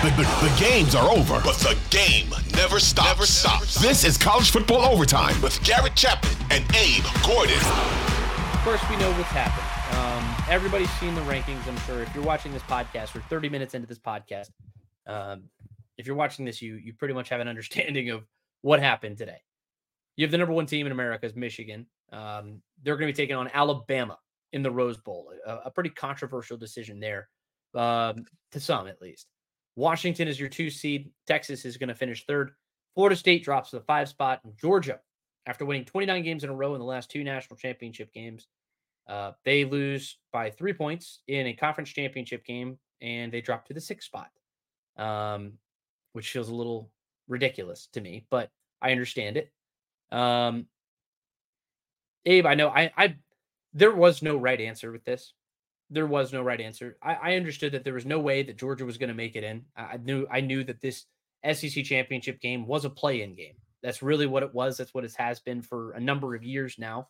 The, 0.00 0.10
the, 0.10 0.22
the, 0.22 0.56
games 0.60 0.94
are 0.94 1.10
over, 1.10 1.40
but 1.42 1.56
the 1.56 1.76
game 1.90 2.30
never 2.54 2.78
stops. 2.78 3.08
Never 3.08 3.26
stops. 3.26 3.74
This 3.74 4.04
is 4.04 4.16
college 4.16 4.52
football 4.52 4.84
overtime 4.84 5.42
with 5.42 5.60
Garrett 5.64 5.96
Chapman 5.96 6.30
and 6.52 6.64
Abe 6.76 7.02
Gordon. 7.26 7.56
Of 7.56 8.60
course, 8.62 8.80
we 8.88 8.96
know 8.96 9.10
what's 9.14 9.28
happened. 9.30 9.66
Um, 9.98 10.44
everybody's 10.48 10.90
seen 11.00 11.16
the 11.16 11.20
rankings, 11.22 11.66
I'm 11.66 11.76
sure. 11.78 12.00
If 12.00 12.14
you're 12.14 12.22
watching 12.22 12.52
this 12.52 12.62
podcast, 12.62 13.16
or 13.16 13.22
30 13.22 13.48
minutes 13.48 13.74
into 13.74 13.88
this 13.88 13.98
podcast, 13.98 14.50
um, 15.08 15.48
if 15.96 16.06
you're 16.06 16.14
watching 16.14 16.44
this, 16.44 16.62
you 16.62 16.76
you 16.76 16.92
pretty 16.92 17.14
much 17.14 17.28
have 17.30 17.40
an 17.40 17.48
understanding 17.48 18.10
of 18.10 18.24
what 18.60 18.78
happened 18.78 19.18
today. 19.18 19.42
You 20.14 20.24
have 20.26 20.30
the 20.30 20.38
number 20.38 20.54
one 20.54 20.66
team 20.66 20.86
in 20.86 20.92
America 20.92 21.26
is 21.26 21.34
Michigan. 21.34 21.86
Um, 22.12 22.62
they're 22.84 22.96
going 22.96 23.08
to 23.08 23.12
be 23.12 23.20
taking 23.20 23.34
on 23.34 23.50
Alabama 23.52 24.18
in 24.52 24.62
the 24.62 24.70
Rose 24.70 24.96
Bowl, 24.96 25.32
a, 25.44 25.56
a 25.64 25.70
pretty 25.72 25.90
controversial 25.90 26.56
decision 26.56 27.00
there, 27.00 27.28
um, 27.74 28.26
to 28.52 28.60
some 28.60 28.86
at 28.86 29.02
least. 29.02 29.26
Washington 29.78 30.26
is 30.26 30.40
your 30.40 30.48
two 30.48 30.70
seed. 30.70 31.08
Texas 31.28 31.64
is 31.64 31.76
going 31.76 31.88
to 31.88 31.94
finish 31.94 32.26
third. 32.26 32.50
Florida 32.96 33.14
State 33.14 33.44
drops 33.44 33.70
to 33.70 33.76
the 33.76 33.84
five 33.84 34.08
spot. 34.08 34.40
And 34.42 34.52
Georgia, 34.58 34.98
after 35.46 35.64
winning 35.64 35.84
29 35.84 36.24
games 36.24 36.42
in 36.42 36.50
a 36.50 36.54
row 36.54 36.74
in 36.74 36.80
the 36.80 36.84
last 36.84 37.12
two 37.12 37.22
national 37.22 37.56
championship 37.56 38.12
games, 38.12 38.48
uh, 39.08 39.32
they 39.44 39.64
lose 39.64 40.18
by 40.32 40.50
three 40.50 40.72
points 40.72 41.20
in 41.28 41.46
a 41.46 41.52
conference 41.52 41.90
championship 41.90 42.44
game 42.44 42.76
and 43.00 43.30
they 43.30 43.40
drop 43.40 43.68
to 43.68 43.72
the 43.72 43.80
sixth 43.80 44.06
spot, 44.06 44.30
um, 44.96 45.52
which 46.12 46.32
feels 46.32 46.48
a 46.48 46.54
little 46.54 46.90
ridiculous 47.28 47.88
to 47.92 48.00
me, 48.00 48.26
but 48.30 48.50
I 48.82 48.90
understand 48.90 49.36
it. 49.36 49.52
Um, 50.10 50.66
Abe, 52.26 52.46
I 52.46 52.56
know 52.56 52.68
I, 52.68 52.90
I 52.96 53.14
there 53.74 53.94
was 53.94 54.22
no 54.22 54.36
right 54.36 54.60
answer 54.60 54.90
with 54.90 55.04
this 55.04 55.34
there 55.90 56.06
was 56.06 56.32
no 56.32 56.42
right 56.42 56.60
answer. 56.60 56.96
I, 57.02 57.14
I 57.14 57.36
understood 57.36 57.72
that 57.72 57.84
there 57.84 57.94
was 57.94 58.06
no 58.06 58.18
way 58.18 58.42
that 58.42 58.58
Georgia 58.58 58.84
was 58.84 58.98
going 58.98 59.08
to 59.08 59.14
make 59.14 59.36
it 59.36 59.44
in. 59.44 59.64
I, 59.76 59.82
I 59.82 59.96
knew 59.98 60.26
I 60.30 60.40
knew 60.40 60.64
that 60.64 60.80
this 60.80 61.06
SEC 61.52 61.84
championship 61.84 62.40
game 62.40 62.66
was 62.66 62.84
a 62.84 62.90
play-in 62.90 63.34
game. 63.34 63.54
That's 63.82 64.02
really 64.02 64.26
what 64.26 64.42
it 64.42 64.52
was. 64.52 64.76
That's 64.76 64.92
what 64.92 65.04
it 65.04 65.14
has 65.16 65.40
been 65.40 65.62
for 65.62 65.92
a 65.92 66.00
number 66.00 66.34
of 66.34 66.42
years 66.42 66.76
now, 66.78 67.08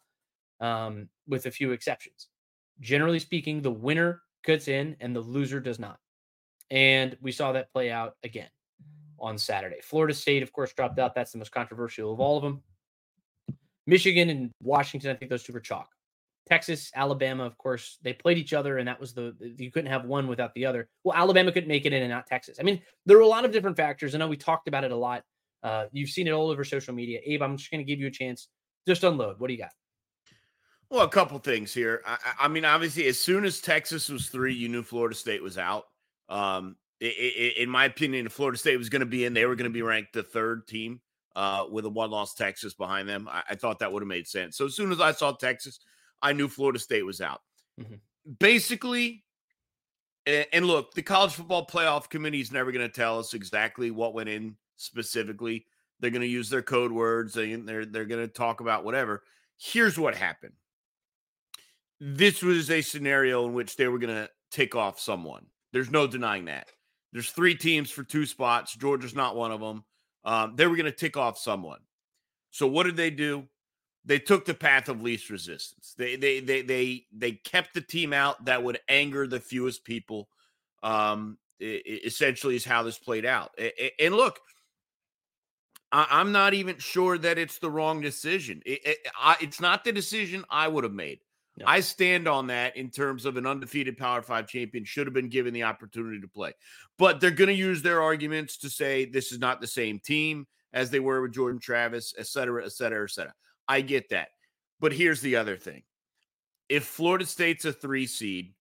um, 0.61 1.09
with 1.27 1.47
a 1.47 1.51
few 1.51 1.73
exceptions. 1.73 2.29
Generally 2.81 3.21
speaking, 3.21 3.63
the 3.63 3.71
winner 3.71 4.23
gets 4.45 4.69
in 4.69 4.97
and 5.01 5.17
the 5.17 5.21
loser 5.21 5.61
does 5.61 5.79
not. 5.79 5.99
And 6.71 7.17
we 7.21 7.33
saw 7.33 7.53
that 7.53 7.73
play 7.73 7.91
out 7.91 8.17
again 8.23 8.51
on 9.19 9.39
Saturday. 9.39 9.81
Florida 9.83 10.15
State, 10.15 10.43
of 10.43 10.53
course, 10.53 10.73
dropped 10.75 10.99
out. 10.99 11.15
That's 11.15 11.33
the 11.33 11.39
most 11.39 11.51
controversial 11.51 12.13
of 12.13 12.21
all 12.21 12.37
of 12.37 12.43
them. 12.43 12.63
Michigan 13.87 14.29
and 14.29 14.51
Washington, 14.63 15.11
I 15.11 15.15
think 15.15 15.31
those 15.31 15.43
two 15.43 15.55
were 15.55 15.61
chalk. 15.61 15.89
Texas, 16.49 16.91
Alabama, 16.95 17.45
of 17.45 17.57
course, 17.59 17.99
they 18.03 18.13
played 18.13 18.39
each 18.39 18.53
other, 18.53 18.79
and 18.79 18.89
that 18.89 18.99
was 19.01 19.13
the 19.13 19.35
you 19.59 19.71
couldn't 19.71 19.91
have 19.91 20.05
one 20.05 20.27
without 20.27 20.55
the 20.55 20.65
other. 20.65 20.89
Well, 21.05 21.17
Alabama 21.17 21.53
couldn't 21.53 21.69
make 21.69 21.87
it 21.87 21.93
in, 21.93 22.03
and 22.03 22.11
not 22.11 22.27
Texas. 22.27 22.59
I 22.59 22.63
mean, 22.63 22.81
there 23.07 23.17
were 23.17 23.23
a 23.23 23.29
lot 23.29 23.45
of 23.45 23.53
different 23.53 23.77
factors. 23.77 24.15
I 24.15 24.19
know 24.19 24.29
we 24.29 24.37
talked 24.37 24.69
about 24.69 24.85
it 24.85 24.91
a 24.91 24.97
lot. 24.97 25.23
Uh, 25.63 25.87
you've 25.93 26.11
seen 26.11 26.27
it 26.27 26.31
all 26.31 26.49
over 26.49 26.65
social 26.65 26.95
media. 26.95 27.21
Abe, 27.25 27.43
I'm 27.43 27.57
just 27.57 27.71
going 27.71 27.85
to 27.85 27.85
give 27.85 28.01
you 28.01 28.07
a 28.07 28.11
chance. 28.11 28.49
Just 28.87 29.05
unload. 29.05 29.39
What 29.39 29.49
do 29.49 29.55
you 29.55 29.59
got? 29.59 29.71
Well, 30.91 31.05
a 31.05 31.09
couple 31.09 31.39
things 31.39 31.75
here. 31.75 32.03
I, 32.07 32.17
I, 32.41 32.49
mean, 32.49 32.65
obviously, 32.65 33.07
as 33.09 33.21
soon 33.21 33.45
as 33.45 33.61
Texas 33.61 34.09
was 34.09 34.29
three, 34.29 34.55
you 34.55 34.69
knew 34.69 34.83
Florida 34.83 35.15
State 35.15 35.43
was 35.43 35.59
out. 35.59 35.85
Um, 36.29 36.77
it, 37.01 37.07
it, 37.07 37.57
in 37.59 37.69
my 37.69 37.85
opinion, 37.85 38.29
Florida 38.29 38.57
State 38.57 38.79
was 38.79 38.89
going 38.89 39.01
to 39.01 39.07
be 39.07 39.25
in, 39.25 39.35
they 39.35 39.45
were 39.45 39.57
going 39.57 39.71
to 39.71 39.75
be 39.75 39.83
ranked 39.83 40.15
the 40.15 40.23
third 40.23 40.67
team 40.67 41.01
uh, 41.37 41.67
with 41.71 41.85
a 41.85 41.91
one-loss 41.91 42.35
Texas 42.35 42.73
behind 42.73 43.09
them. 43.09 43.29
I, 43.31 43.43
I 43.51 43.55
thought 43.55 43.81
that 43.81 43.93
would 43.93 44.03
have 44.03 44.09
made 44.09 44.27
sense. 44.27 44.57
So 44.57 44.65
as 44.65 44.75
soon 44.75 44.91
as 44.91 45.01
I 45.01 45.13
saw 45.13 45.33
Texas, 45.33 45.79
I 46.23 46.33
knew 46.33 46.49
Florida 46.49 46.79
State 46.79 47.05
was 47.05 47.21
out. 47.21 47.43
Mm-hmm. 47.81 47.95
Basically, 48.39 49.25
and 50.27 50.67
look, 50.67 50.93
the 50.93 51.03
college 51.03 51.33
football 51.33 51.67
playoff 51.67 52.11
committee 52.11 52.41
is 52.41 52.53
never 52.53 52.73
going 52.73 52.87
to 52.87 52.93
tell 52.93 53.19
us 53.19 53.33
exactly 53.33 53.91
what 53.91 54.15
went 54.15 54.29
in 54.29 54.57
specifically. 54.77 55.65
They're 56.01 56.11
going 56.11 56.23
to 56.23 56.29
use 56.29 56.51
their 56.51 56.63
code 56.63 56.93
words. 56.93 57.35
They're 57.35 57.87
they're 57.87 58.05
going 58.05 58.27
to 58.27 58.29
talk 58.29 58.61
about 58.61 58.85
whatever. 58.85 59.23
Here's 59.57 59.99
what 59.99 60.15
happened. 60.15 60.53
This 62.01 62.43
was 62.43 62.71
a 62.71 62.83
scenario 62.83 63.47
in 63.47 63.55
which 63.55 63.77
they 63.77 63.89
were 63.89 63.99
going 63.99 64.15
to 64.15 64.31
take 64.51 64.77
off 64.77 65.01
someone. 65.01 65.47
There's 65.73 65.91
no 65.91 66.07
denying 66.07 66.45
that. 66.45 66.69
There's 67.13 67.31
three 67.31 67.55
teams 67.55 67.91
for 67.91 68.05
two 68.05 68.27
spots. 68.27 68.77
Georgia's 68.77 69.15
not 69.15 69.35
one 69.35 69.51
of 69.51 69.61
them. 69.61 69.85
Um, 70.25 70.55
they 70.57 70.67
were 70.67 70.77
going 70.77 70.87
to 70.87 70.93
tick 70.93 71.17
off 71.17 71.39
someone. 71.39 71.81
So 72.51 72.67
what 72.67 72.85
did 72.85 72.97
they 72.97 73.11
do? 73.11 73.45
They 74.05 74.19
took 74.19 74.45
the 74.45 74.55
path 74.55 74.89
of 74.89 75.03
least 75.03 75.31
resistance. 75.31 75.95
They 75.97 76.17
they 76.17 76.41
they 76.41 76.63
they 76.63 77.07
they 77.13 77.33
kept 77.33 77.75
the 77.75 77.81
team 77.81 78.13
out 78.13 78.45
that 78.47 78.63
would 78.63 78.81
anger 78.89 79.27
the 79.27 79.41
fewest 79.41 79.85
people. 79.85 80.29
Um, 80.83 81.39
essentially, 81.61 82.57
is 82.57 82.65
how 82.65 82.83
this 82.83 82.99
played 82.99 83.27
out. 83.27 83.51
And 83.99 84.15
look, 84.15 84.39
I, 85.91 86.21
am 86.21 86.33
not 86.33 86.55
even 86.55 86.79
sure 86.79 87.19
that 87.19 87.39
it's 87.39 87.59
the 87.59 87.71
wrong 87.71 88.01
decision. 88.01 88.63
It, 88.65 88.87
it, 88.87 88.99
I, 89.19 89.37
it's 89.41 89.61
not 89.61 89.85
the 89.85 89.93
decision 89.93 90.45
I 90.51 90.69
would 90.69 90.85
have 90.85 90.93
made. 90.93 91.21
No. 91.57 91.67
I 91.67 91.81
stand 91.81 92.29
on 92.29 92.49
that 92.49 92.77
in 92.77 92.91
terms 92.91 93.25
of 93.25 93.37
an 93.37 93.47
undefeated 93.47 93.99
Power 93.99 94.23
Five 94.23 94.47
champion 94.47 94.85
should 94.85 95.07
have 95.07 95.15
been 95.15 95.29
given 95.29 95.53
the 95.53 95.65
opportunity 95.65 96.21
to 96.21 96.29
play. 96.29 96.53
But 96.99 97.21
they're 97.21 97.31
going 97.33 97.49
to 97.49 97.55
use 97.55 97.83
their 97.83 98.01
arguments 98.01 98.59
to 98.59 98.71
say 98.71 99.07
this 99.07 99.33
is 99.33 99.41
not 99.41 99.61
the 99.61 99.67
same 99.67 99.99
team 99.99 100.47
as 100.73 100.91
they 100.91 101.01
were 101.01 101.23
with 101.23 101.33
Jordan 101.33 101.59
Travis, 101.59 102.15
et 102.17 102.27
cetera, 102.27 102.65
et 102.65 102.73
cetera, 102.73 103.05
et 103.05 103.11
cetera. 103.11 103.35
I 103.69 103.81
get 103.81 104.11
that. 104.11 104.29
But 104.81 104.93
here's 104.93 105.21
the 105.21 105.37
other 105.37 105.57
thing. 105.57 105.83
If 106.69 106.85
Florida 106.85 107.27
State's 107.27 107.65
a 107.65 107.73
three 107.73 108.07
seed, 108.07 108.55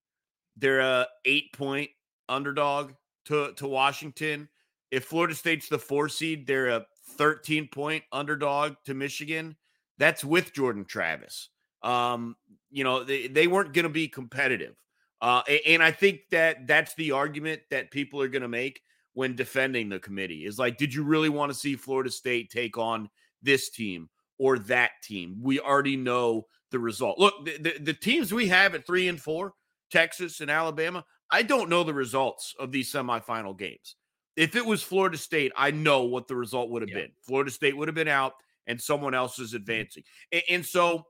they're 0.56 0.80
a 0.80 1.08
eight 1.26 1.54
point 1.54 1.90
underdog 2.30 2.92
to, 3.26 3.54
to 3.54 3.68
Washington. 3.68 4.50
If 4.92 5.06
Florida 5.06 5.36
State's 5.36 5.70
the 5.70 5.80
four 5.80 6.10
seed, 6.10 6.48
they're 6.48 6.70
a 6.70 6.86
13 7.18 7.68
point 7.68 8.04
underdog 8.12 8.76
to 8.86 8.94
Michigan. 8.94 9.56
That's 9.98 10.24
with 10.24 10.54
Jordan 10.54 10.86
Travis. 10.86 11.50
Um, 11.84 12.36
you 12.70 12.84
know, 12.84 13.04
they, 13.04 13.28
they 13.28 13.48
weren't 13.48 13.74
going 13.74 13.84
to 13.84 13.90
be 13.90 14.08
competitive. 14.08 14.76
Uh, 15.22 15.42
and 15.66 15.82
I 15.82 15.92
think 15.92 16.22
that 16.32 16.68
that's 16.68 16.94
the 16.96 17.12
argument 17.12 17.62
that 17.72 17.92
people 17.92 18.22
are 18.22 18.28
going 18.28 18.44
to 18.44 18.48
make 18.48 18.82
when 19.14 19.36
defending 19.36 19.90
the 19.90 20.00
committee 20.00 20.46
is 20.46 20.60
like, 20.60 20.78
did 20.78 20.94
you 20.94 21.04
really 21.04 21.30
want 21.30 21.52
to 21.52 21.58
see 21.58 21.76
Florida 21.76 22.12
State 22.12 22.52
take 22.52 22.78
on 22.78 23.10
this 23.42 23.70
team? 23.70 24.10
Or 24.40 24.60
that 24.60 24.92
team. 25.04 25.38
We 25.42 25.60
already 25.60 25.98
know 25.98 26.48
the 26.72 26.80
result. 26.80 27.18
Look, 27.18 27.46
the, 27.46 27.58
the, 27.58 27.80
the, 27.80 27.94
teams 27.94 28.34
we 28.34 28.48
have 28.48 28.76
at 28.76 28.86
three 28.86 29.08
and 29.08 29.20
four, 29.20 29.54
Texas 29.92 30.42
and 30.42 30.52
Alabama, 30.52 31.06
I 31.32 31.44
don't 31.44 31.70
know 31.70 31.84
the 31.84 31.94
results 31.94 32.54
of 32.60 32.72
these 32.72 32.92
semifinal 32.92 33.58
games. 33.58 33.96
If 34.36 34.56
it 34.56 34.66
was 34.66 34.84
Florida 34.84 35.18
State, 35.18 35.52
I 35.56 35.72
know 35.72 36.04
what 36.04 36.28
the 36.28 36.36
result 36.36 36.70
would 36.70 36.84
have 36.84 36.92
been. 36.92 37.12
Florida 37.24 37.50
State 37.50 37.76
would 37.76 37.88
have 37.88 37.96
been 37.96 38.08
out 38.08 38.34
and 38.68 38.80
someone 38.80 39.16
else 39.16 39.40
is 39.40 39.50
mm-hmm. 39.50 39.58
advancing. 39.58 40.04
And, 40.32 40.44
and 40.50 40.66
so 40.66 41.08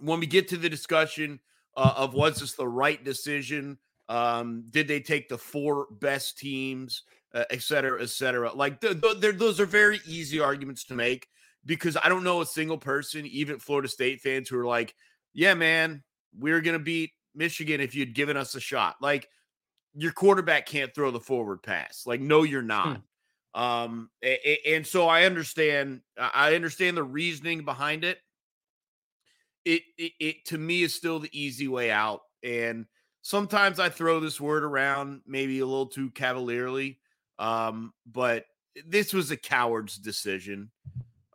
when 0.00 0.18
we 0.20 0.26
get 0.26 0.48
to 0.48 0.56
the 0.56 0.68
discussion 0.68 1.38
uh, 1.76 1.94
of 1.96 2.14
was 2.14 2.40
this 2.40 2.54
the 2.54 2.66
right 2.66 3.02
decision? 3.02 3.78
Um, 4.08 4.64
did 4.70 4.88
they 4.88 5.00
take 5.00 5.28
the 5.28 5.38
four 5.38 5.86
best 6.00 6.38
teams, 6.38 7.02
uh, 7.34 7.44
et 7.50 7.62
cetera, 7.62 8.02
et 8.02 8.10
cetera? 8.10 8.52
Like 8.52 8.80
those 8.80 9.60
are 9.60 9.66
very 9.66 10.00
easy 10.06 10.40
arguments 10.40 10.84
to 10.86 10.94
make 10.94 11.28
because 11.64 11.96
I 12.02 12.08
don't 12.08 12.24
know 12.24 12.40
a 12.40 12.46
single 12.46 12.78
person, 12.78 13.26
even 13.26 13.58
Florida 13.58 13.88
State 13.88 14.20
fans, 14.20 14.48
who 14.48 14.58
are 14.58 14.66
like, 14.66 14.94
"Yeah, 15.32 15.54
man, 15.54 16.02
we're 16.36 16.60
gonna 16.60 16.78
beat 16.78 17.12
Michigan 17.34 17.80
if 17.80 17.94
you'd 17.94 18.14
given 18.14 18.36
us 18.36 18.54
a 18.54 18.60
shot." 18.60 18.96
Like 19.00 19.28
your 19.94 20.12
quarterback 20.12 20.66
can't 20.66 20.94
throw 20.94 21.10
the 21.10 21.20
forward 21.20 21.62
pass. 21.62 22.04
Like, 22.06 22.20
no, 22.20 22.42
you're 22.42 22.62
not. 22.62 23.00
Hmm. 23.54 23.60
Um, 23.60 24.10
and 24.66 24.86
so 24.86 25.08
I 25.08 25.24
understand. 25.24 26.00
I 26.16 26.54
understand 26.54 26.96
the 26.96 27.02
reasoning 27.02 27.64
behind 27.64 28.04
it. 28.04 28.18
It, 29.64 29.82
it, 29.98 30.12
it 30.18 30.44
to 30.46 30.58
me 30.58 30.82
is 30.82 30.94
still 30.94 31.20
the 31.20 31.30
easy 31.32 31.68
way 31.68 31.90
out, 31.90 32.22
and 32.42 32.86
sometimes 33.20 33.78
I 33.78 33.90
throw 33.90 34.20
this 34.20 34.40
word 34.40 34.64
around 34.64 35.20
maybe 35.26 35.60
a 35.60 35.66
little 35.66 35.86
too 35.86 36.10
cavalierly. 36.10 36.98
Um, 37.38 37.92
but 38.06 38.46
this 38.86 39.12
was 39.12 39.30
a 39.30 39.36
coward's 39.36 39.96
decision. 39.96 40.70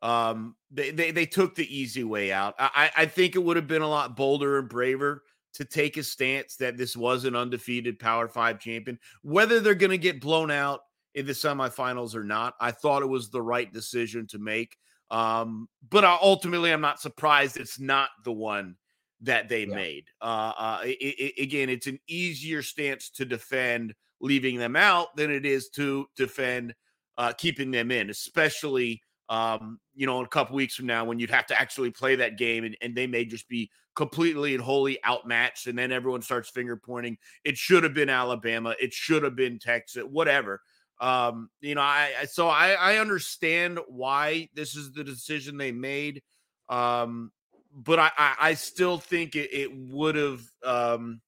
Um, 0.02 0.56
they, 0.70 0.92
they 0.92 1.12
they 1.12 1.26
took 1.26 1.56
the 1.56 1.76
easy 1.76 2.04
way 2.04 2.32
out. 2.32 2.56
I 2.60 2.92
I 2.96 3.06
think 3.06 3.36
it 3.36 3.44
would 3.44 3.56
have 3.56 3.68
been 3.68 3.82
a 3.82 3.88
lot 3.88 4.16
bolder 4.16 4.60
and 4.60 4.70
braver 4.70 5.24
to 5.54 5.66
take 5.66 5.98
a 5.98 6.04
stance 6.04 6.56
that 6.58 6.78
this 6.78 6.96
was 6.96 7.26
an 7.26 7.36
undefeated 7.36 7.98
Power 7.98 8.28
Five 8.28 8.60
champion. 8.60 9.00
Whether 9.24 9.60
they're 9.60 9.76
going 9.76 9.92
to 9.92 9.98
get 9.98 10.22
blown 10.22 10.52
out 10.52 10.82
in 11.16 11.26
the 11.26 11.34
semifinals 11.34 12.16
or 12.16 12.24
not, 12.24 12.54
I 12.62 12.72
thought 12.72 13.02
it 13.02 13.08
was 13.08 13.30
the 13.30 13.42
right 13.42 13.72
decision 13.72 14.28
to 14.28 14.40
make. 14.40 14.78
Um, 15.10 15.68
but 15.90 16.04
ultimately, 16.04 16.72
I'm 16.72 16.82
not 16.82 17.00
surprised 17.00 17.58
it's 17.58 17.80
not 17.80 18.10
the 18.24 18.34
one 18.34 18.76
that 19.22 19.50
they 19.50 19.64
yeah. 19.64 19.76
made. 19.76 20.06
Uh, 20.22 20.54
uh, 20.58 20.80
it, 20.84 21.16
it, 21.18 21.42
again, 21.42 21.70
it's 21.70 21.88
an 21.88 22.00
easier 22.08 22.62
stance 22.62 23.10
to 23.12 23.26
defend 23.26 23.96
leaving 24.20 24.58
them 24.58 24.76
out 24.76 25.16
than 25.16 25.32
it 25.32 25.46
is 25.46 25.70
to 25.70 26.08
defend 26.16 26.76
uh, 27.18 27.34
keeping 27.34 27.72
them 27.72 27.90
in, 27.90 28.10
especially 28.10 29.02
um, 29.30 29.80
you 29.96 30.06
know, 30.06 30.24
a 30.24 30.28
couple 30.28 30.56
weeks 30.56 30.76
from 30.76 30.86
now 30.86 31.04
when 31.06 31.20
you'd 31.20 31.30
have 31.30 31.48
to 31.48 31.60
actually 31.60 31.92
play 31.92 32.16
that 32.16 32.38
game 32.38 32.64
and, 32.64 32.78
and 32.82 32.96
they 32.96 33.08
may 33.08 33.26
just 33.26 33.48
be 33.50 33.70
completely 33.96 34.54
and 34.54 34.64
wholly 34.64 35.04
outmatched. 35.06 35.68
And 35.68 35.78
then 35.78 35.92
everyone 35.92 36.22
starts 36.22 36.50
finger 36.50 36.78
pointing. 36.78 37.18
It 37.44 37.58
should 37.58 37.84
have 37.84 37.94
been 37.94 38.10
Alabama. 38.10 38.76
It 38.80 38.94
should 38.94 39.24
have 39.24 39.36
been 39.36 39.60
Texas, 39.60 40.04
whatever. 40.04 40.62
Um, 41.00 41.50
you 41.62 41.76
know, 41.76 41.82
I, 41.82 42.12
I 42.22 42.26
so 42.26 42.48
I, 42.48 42.72
I 42.72 42.98
understand 42.98 43.80
why 43.88 44.50
this 44.54 44.76
is 44.76 44.92
the 44.92 45.04
decision 45.04 45.58
they 45.58 45.72
made. 45.72 46.22
Um, 46.70 47.32
but 47.74 48.00
I, 48.00 48.12
I, 48.18 48.36
I 48.40 48.54
still 48.56 48.98
think 48.98 49.36
it, 49.36 49.54
it 49.54 49.72
would 49.76 50.16
have 50.16 50.42
um 50.64 51.22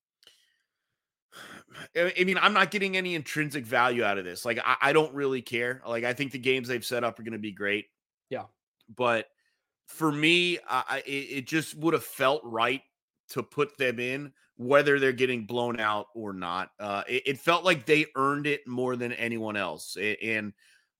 I 1.95 2.23
mean, 2.23 2.37
I'm 2.37 2.53
not 2.53 2.71
getting 2.71 2.97
any 2.97 3.15
intrinsic 3.15 3.65
value 3.65 4.03
out 4.03 4.17
of 4.17 4.25
this. 4.25 4.45
Like, 4.45 4.59
I, 4.65 4.75
I 4.81 4.93
don't 4.93 5.13
really 5.13 5.41
care. 5.41 5.81
Like, 5.87 6.03
I 6.03 6.13
think 6.13 6.31
the 6.31 6.39
games 6.39 6.67
they've 6.67 6.85
set 6.85 7.03
up 7.03 7.19
are 7.19 7.23
going 7.23 7.33
to 7.33 7.39
be 7.39 7.51
great. 7.51 7.85
Yeah. 8.29 8.45
But 8.95 9.27
for 9.87 10.11
me, 10.11 10.59
I, 10.67 11.03
it, 11.05 11.11
it 11.11 11.47
just 11.47 11.75
would 11.75 11.93
have 11.93 12.03
felt 12.03 12.41
right 12.43 12.81
to 13.29 13.43
put 13.43 13.77
them 13.77 13.99
in, 13.99 14.33
whether 14.57 14.99
they're 14.99 15.11
getting 15.11 15.45
blown 15.45 15.79
out 15.79 16.07
or 16.15 16.33
not. 16.33 16.71
Uh, 16.79 17.03
it, 17.07 17.23
it, 17.25 17.39
felt 17.39 17.63
like 17.63 17.85
they 17.85 18.07
earned 18.15 18.47
it 18.47 18.67
more 18.67 18.95
than 18.95 19.13
anyone 19.13 19.55
else. 19.55 19.97
And 20.21 20.53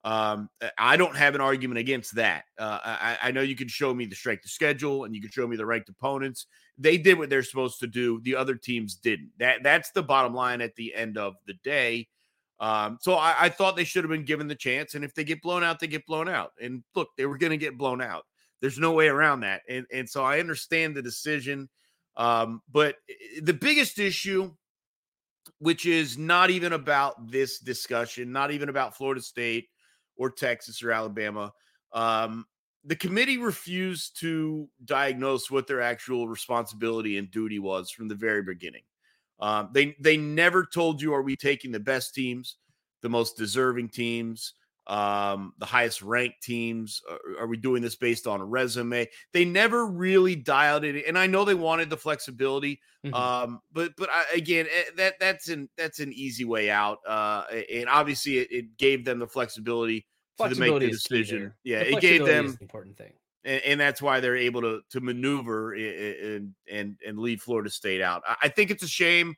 um, 0.04 0.50
I 0.78 0.96
don't 0.96 1.16
have 1.18 1.36
an 1.36 1.42
argument 1.42 1.80
against 1.80 2.16
that. 2.16 2.46
Uh, 2.58 2.80
I, 2.84 3.18
I, 3.24 3.32
know 3.32 3.42
you 3.42 3.56
can 3.56 3.68
show 3.68 3.94
me 3.94 4.06
the 4.06 4.16
strength 4.16 4.46
of 4.46 4.52
schedule 4.52 5.04
and 5.04 5.14
you 5.14 5.20
can 5.20 5.30
show 5.30 5.46
me 5.46 5.58
the 5.58 5.66
ranked 5.66 5.90
opponents. 5.90 6.46
They 6.78 6.98
did 6.98 7.18
what 7.18 7.30
they're 7.30 7.44
supposed 7.44 7.82
to 7.82 7.88
do. 7.88 8.22
The 8.24 8.38
other 8.38 8.56
teams 8.56 8.96
didn't. 8.96 9.32
That 9.40 9.62
that's 9.62 9.92
the 9.92 10.02
bottom 10.02 10.34
line 10.34 10.62
at 10.62 10.76
the 10.76 10.96
end 10.96 11.18
of 11.18 11.36
the 11.48 11.56
day. 11.66 12.08
Um, 12.62 12.98
so 13.02 13.16
I, 13.16 13.36
I 13.38 13.50
thought 13.50 13.76
they 13.76 13.84
should 13.84 14.06
have 14.06 14.12
been 14.12 14.24
given 14.24 14.48
the 14.48 14.56
chance. 14.56 14.96
And 14.96 15.04
if 15.04 15.14
they 15.14 15.26
get 15.26 15.42
blown 15.42 15.64
out, 15.64 15.80
they 15.80 15.88
get 15.88 16.06
blown 16.06 16.30
out. 16.30 16.52
And 16.62 16.84
look, 16.96 17.10
they 17.18 17.26
were 17.26 17.38
going 17.38 17.52
to 17.52 17.58
get 17.58 17.78
blown 17.78 18.02
out. 18.02 18.26
There's 18.62 18.80
no 18.80 18.94
way 18.94 19.10
around 19.10 19.42
that. 19.42 19.64
And 19.68 19.86
and 19.92 20.10
so 20.10 20.24
I 20.24 20.40
understand 20.40 20.96
the 20.96 21.02
decision. 21.02 21.68
Um, 22.16 22.62
but 22.72 22.96
the 23.42 23.54
biggest 23.54 24.00
issue, 24.00 24.54
which 25.60 25.86
is 25.86 26.18
not 26.18 26.50
even 26.52 26.72
about 26.72 27.32
this 27.32 27.60
discussion, 27.60 28.32
not 28.32 28.52
even 28.52 28.70
about 28.70 28.96
Florida 28.96 29.22
State 29.22 29.68
or 30.20 30.30
Texas 30.30 30.84
or 30.84 30.92
Alabama. 30.92 31.52
Um, 31.94 32.46
the 32.86 32.96
committee 32.96 33.38
refused 33.38 34.20
to 34.20 34.70
diagnose 34.86 35.50
what 35.50 35.66
their 35.66 35.82
actual 35.82 36.28
responsibility 36.28 37.18
and 37.18 37.32
duty 37.32 37.58
was 37.58 37.90
from 37.90 38.08
the 38.08 38.16
very 38.16 38.44
beginning. 38.44 38.84
Um, 39.40 39.70
they 39.74 39.96
they 40.00 40.18
never 40.18 40.66
told 40.66 41.02
you, 41.02 41.14
are 41.14 41.24
we 41.24 41.36
taking 41.36 41.72
the 41.72 41.80
best 41.80 42.14
teams, 42.14 42.58
the 43.02 43.10
most 43.10 43.38
deserving 43.38 43.90
teams, 43.90 44.54
um, 44.90 45.54
the 45.60 45.66
highest 45.66 46.02
ranked 46.02 46.42
teams? 46.42 47.02
Are, 47.10 47.44
are, 47.44 47.48
we 47.48 47.58
doing 47.58 47.82
this 47.82 47.96
based 47.96 48.26
on 48.26 48.42
a 48.42 48.46
resume? 48.46 49.08
They 49.32 49.46
never 49.46 49.86
really 49.86 50.36
dialed 50.36 50.84
it, 50.84 51.06
and 51.08 51.18
I 51.18 51.28
know 51.28 51.46
they 51.46 51.54
wanted 51.54 51.90
the 51.90 51.98
flexibility, 51.98 52.82
mm-hmm. 53.06 53.14
um, 53.14 53.62
but 53.72 53.94
but 53.98 54.10
I, 54.12 54.26
again, 54.36 54.66
eh, 54.66 54.92
that 54.98 55.20
that's 55.20 55.48
an 55.50 55.70
that's 55.78 56.00
an 56.00 56.12
easy 56.12 56.44
way 56.44 56.72
out, 56.72 57.00
uh, 57.08 57.44
and 57.72 57.88
obviously 57.88 58.40
it, 58.40 58.52
it, 58.52 58.78
gave 58.78 59.06
them 59.06 59.20
the 59.20 59.28
flexibility, 59.28 60.08
to 60.40 60.56
make 60.56 60.80
the 60.80 60.90
decision. 60.90 61.54
Yeah, 61.64 61.84
the 61.84 61.98
it 61.98 62.02
gave 62.02 62.26
them 62.26 62.58
important 62.60 62.98
thing. 62.98 63.14
And, 63.46 63.62
and, 63.64 63.80
that's 63.80 64.02
why 64.02 64.20
they're 64.20 64.36
able 64.36 64.62
to 64.62 64.82
to 64.90 65.00
maneuver 65.00 65.74
and 65.74 66.54
and 66.70 66.98
and 67.06 67.20
leave 67.20 67.42
Florida 67.42 67.70
State 67.70 68.02
out. 68.02 68.24
I 68.42 68.50
think 68.50 68.72
it's 68.72 68.84
a 68.84 68.88
shame. 68.88 69.36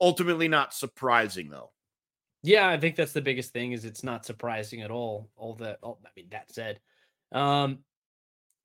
Ultimately, 0.00 0.48
not 0.48 0.74
surprising 0.74 1.50
though. 1.50 1.70
Yeah, 2.44 2.68
I 2.68 2.78
think 2.78 2.94
that's 2.94 3.14
the 3.14 3.22
biggest 3.22 3.54
thing 3.54 3.72
is 3.72 3.86
it's 3.86 4.04
not 4.04 4.26
surprising 4.26 4.82
at 4.82 4.90
all. 4.90 5.30
All 5.34 5.54
that, 5.54 5.78
oh, 5.82 5.96
I 6.04 6.10
mean, 6.14 6.26
that 6.30 6.52
said, 6.52 6.78
um, 7.32 7.78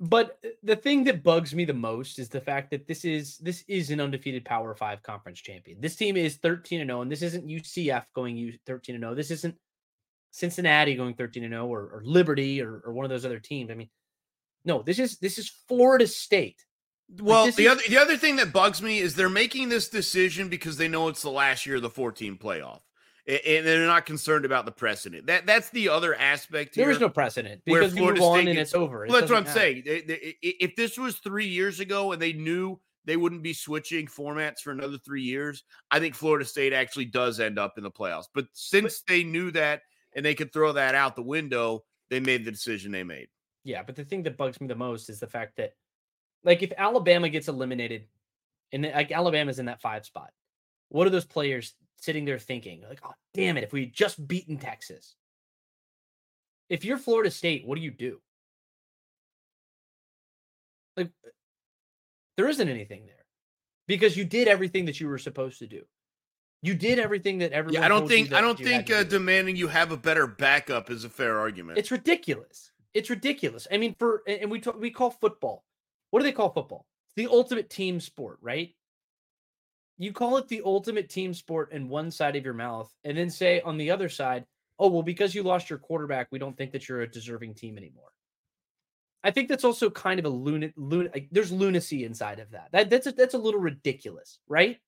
but 0.01 0.37
uh, 0.45 0.49
the 0.63 0.75
thing 0.75 1.05
that 1.05 1.23
bugs 1.23 1.55
me 1.55 1.63
the 1.63 1.73
most 1.73 2.19
is 2.19 2.27
the 2.27 2.41
fact 2.41 2.71
that 2.71 2.87
this 2.87 3.05
is 3.05 3.37
this 3.37 3.63
is 3.69 3.89
an 3.89 4.01
undefeated 4.01 4.43
Power 4.43 4.75
Five 4.75 5.01
conference 5.01 5.39
champion. 5.39 5.79
This 5.79 5.95
team 5.95 6.17
is 6.17 6.35
thirteen 6.35 6.81
and 6.81 6.89
zero, 6.89 7.01
and 7.01 7.09
this 7.09 7.21
isn't 7.21 7.47
UCF 7.47 8.03
going 8.13 8.53
thirteen 8.65 8.95
and 8.95 9.03
zero. 9.03 9.15
This 9.15 9.31
isn't 9.31 9.55
Cincinnati 10.31 10.95
going 10.95 11.13
thirteen 11.13 11.45
and 11.45 11.53
zero, 11.53 11.65
or, 11.65 11.83
or 11.83 12.01
Liberty, 12.03 12.61
or, 12.61 12.81
or 12.85 12.91
one 12.91 13.05
of 13.05 13.09
those 13.09 13.25
other 13.25 13.39
teams. 13.39 13.71
I 13.71 13.75
mean, 13.75 13.89
no, 14.65 14.81
this 14.81 14.99
is 14.99 15.19
this 15.19 15.37
is 15.37 15.49
Florida 15.69 16.05
State. 16.05 16.65
Well, 17.17 17.45
like 17.45 17.55
the 17.55 17.67
is- 17.67 17.71
other 17.71 17.81
the 17.87 17.97
other 17.97 18.17
thing 18.17 18.35
that 18.35 18.51
bugs 18.51 18.81
me 18.81 18.99
is 18.99 19.15
they're 19.15 19.29
making 19.29 19.69
this 19.69 19.87
decision 19.87 20.49
because 20.49 20.75
they 20.75 20.89
know 20.89 21.07
it's 21.07 21.21
the 21.21 21.31
last 21.31 21.65
year 21.65 21.77
of 21.77 21.81
the 21.81 21.89
14 21.89 22.37
playoff 22.37 22.81
and 23.29 23.65
they're 23.65 23.85
not 23.85 24.05
concerned 24.07 24.43
about 24.43 24.65
the 24.65 24.71
precedent. 24.71 25.27
That 25.27 25.45
that's 25.45 25.69
the 25.69 25.89
other 25.89 26.15
aspect. 26.15 26.75
Here 26.75 26.85
there 26.85 26.91
is 26.91 26.99
no 26.99 27.09
precedent 27.09 27.61
because 27.63 27.93
we 27.93 28.01
move 28.01 28.21
on 28.21 28.47
and 28.47 28.57
it's 28.57 28.73
over. 28.73 29.05
It 29.05 29.11
well, 29.11 29.19
that's 29.19 29.31
what 29.31 29.37
I'm 29.37 29.43
matter. 29.43 29.59
saying. 29.59 29.83
If 29.85 30.75
this 30.75 30.97
was 30.97 31.17
three 31.17 31.47
years 31.47 31.79
ago 31.79 32.11
and 32.11 32.21
they 32.21 32.33
knew 32.33 32.79
they 33.05 33.17
wouldn't 33.17 33.43
be 33.43 33.53
switching 33.53 34.07
formats 34.07 34.61
for 34.61 34.71
another 34.71 34.97
three 34.97 35.21
years, 35.21 35.63
I 35.91 35.99
think 35.99 36.15
Florida 36.15 36.43
State 36.43 36.73
actually 36.73 37.05
does 37.05 37.39
end 37.39 37.59
up 37.59 37.77
in 37.77 37.83
the 37.83 37.91
playoffs. 37.91 38.27
But 38.33 38.47
since 38.53 39.01
but, 39.01 39.13
they 39.13 39.23
knew 39.23 39.51
that 39.51 39.83
and 40.13 40.25
they 40.25 40.33
could 40.33 40.51
throw 40.51 40.73
that 40.73 40.95
out 40.95 41.15
the 41.15 41.21
window, 41.21 41.83
they 42.09 42.19
made 42.19 42.45
the 42.45 42.51
decision 42.51 42.91
they 42.91 43.03
made. 43.03 43.27
Yeah, 43.63 43.83
but 43.83 43.95
the 43.95 44.05
thing 44.05 44.23
that 44.23 44.37
bugs 44.37 44.59
me 44.59 44.67
the 44.67 44.75
most 44.75 45.09
is 45.09 45.19
the 45.19 45.27
fact 45.27 45.57
that, 45.57 45.73
like, 46.43 46.63
if 46.63 46.73
Alabama 46.77 47.29
gets 47.29 47.47
eliminated, 47.47 48.07
and 48.71 48.83
like 48.83 49.11
Alabama's 49.11 49.59
in 49.59 49.65
that 49.65 49.81
five 49.81 50.05
spot, 50.05 50.31
what 50.87 51.05
are 51.05 51.11
those 51.11 51.25
players 51.25 51.75
sitting 51.99 52.25
there 52.25 52.39
thinking 52.39 52.81
like, 52.87 52.99
oh 53.03 53.13
damn 53.33 53.57
it, 53.57 53.63
if 53.63 53.73
we 53.73 53.85
just 53.85 54.25
beaten 54.27 54.57
Texas. 54.57 55.15
If 56.69 56.85
you're 56.85 56.97
Florida 56.97 57.31
State, 57.31 57.65
what 57.65 57.75
do 57.75 57.81
you 57.81 57.91
do? 57.91 58.19
Like 60.95 61.11
there 62.37 62.47
isn't 62.47 62.69
anything 62.69 63.05
there. 63.05 63.15
Because 63.87 64.15
you 64.15 64.23
did 64.23 64.47
everything 64.47 64.85
that 64.85 64.99
you 64.99 65.07
were 65.07 65.17
supposed 65.17 65.59
to 65.59 65.67
do. 65.67 65.81
You 66.61 66.75
did 66.75 66.99
everything 66.99 67.39
that 67.39 67.53
everyone. 67.53 67.81
Yeah, 67.81 67.85
I 67.85 67.89
don't 67.89 68.07
think 68.07 68.33
I 68.33 68.41
don't 68.41 68.59
think 68.59 68.91
uh, 68.91 69.03
demanding 69.03 69.55
you 69.55 69.67
have 69.67 69.91
a 69.91 69.97
better 69.97 70.27
backup 70.27 70.91
is 70.91 71.05
a 71.05 71.09
fair 71.09 71.39
argument. 71.39 71.77
It's 71.77 71.89
ridiculous. 71.89 72.71
It's 72.93 73.09
ridiculous. 73.09 73.67
I 73.71 73.77
mean, 73.77 73.95
for 73.97 74.23
and 74.27 74.51
we 74.51 74.59
talk, 74.59 74.79
we 74.79 74.91
call 74.91 75.09
football. 75.09 75.63
What 76.11 76.19
do 76.19 76.23
they 76.23 76.31
call 76.31 76.51
football? 76.51 76.85
It's 77.07 77.15
the 77.15 77.33
ultimate 77.33 77.69
team 77.69 77.99
sport, 77.99 78.39
right? 78.41 78.75
You 79.99 80.11
call 80.11 80.37
it 80.37 80.47
the 80.47 80.61
ultimate 80.65 81.09
team 81.09 81.33
sport 81.33 81.71
in 81.71 81.89
one 81.89 82.09
side 82.09 82.35
of 82.35 82.43
your 82.43 82.53
mouth 82.53 82.91
and 83.03 83.17
then 83.17 83.29
say 83.29 83.61
on 83.61 83.77
the 83.77 83.91
other 83.91 84.09
side, 84.09 84.45
oh, 84.79 84.89
well, 84.89 85.03
because 85.03 85.35
you 85.35 85.43
lost 85.43 85.69
your 85.69 85.77
quarterback, 85.77 86.29
we 86.31 86.39
don't 86.39 86.57
think 86.57 86.71
that 86.71 86.89
you're 86.89 87.01
a 87.01 87.11
deserving 87.11 87.53
team 87.53 87.77
anymore. 87.77 88.09
I 89.23 89.31
think 89.31 89.49
that's 89.49 89.65
also 89.65 89.89
kind 89.89 90.17
of 90.17 90.25
a 90.25 90.29
lunatic. 90.29 90.73
Lun- 90.77 91.09
like, 91.13 91.27
there's 91.31 91.51
lunacy 91.51 92.05
inside 92.05 92.39
of 92.39 92.49
that. 92.51 92.69
That 92.71 92.89
that's 92.89 93.07
a, 93.07 93.11
that's 93.11 93.33
a 93.33 93.37
little 93.37 93.59
ridiculous, 93.59 94.39
right? 94.47 94.79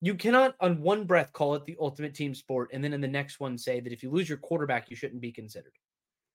you 0.00 0.14
cannot 0.14 0.54
on 0.60 0.80
one 0.80 1.04
breath 1.04 1.32
call 1.32 1.54
it 1.54 1.64
the 1.64 1.76
ultimate 1.80 2.14
team 2.14 2.34
sport 2.34 2.70
and 2.72 2.82
then 2.82 2.92
in 2.92 3.00
the 3.00 3.08
next 3.08 3.40
one 3.40 3.58
say 3.58 3.80
that 3.80 3.92
if 3.92 4.02
you 4.02 4.10
lose 4.10 4.28
your 4.28 4.38
quarterback 4.38 4.90
you 4.90 4.96
shouldn't 4.96 5.20
be 5.20 5.32
considered 5.32 5.72